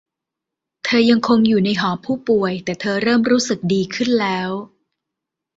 [0.85, 4.51] เธอยังคงอยู่ในหอผู้ป่วยแต่เธอเริ่มรู้สึกดีขึ้นแล้ว